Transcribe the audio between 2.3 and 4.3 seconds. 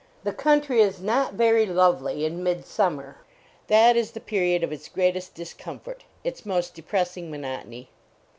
midsummer. That is the